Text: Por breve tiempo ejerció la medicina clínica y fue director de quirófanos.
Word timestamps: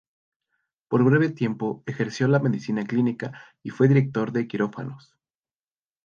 Por 0.89 1.03
breve 1.03 1.29
tiempo 1.29 1.83
ejerció 1.85 2.27
la 2.27 2.39
medicina 2.39 2.83
clínica 2.87 3.39
y 3.61 3.69
fue 3.69 3.87
director 3.87 4.31
de 4.31 4.47
quirófanos. 4.47 5.15